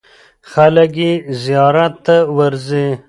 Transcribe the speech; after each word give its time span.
خلک 0.51 0.91
یې 1.03 1.11
زیارت 1.43 1.93
ته 2.05 2.15
ورځي. 2.37 2.85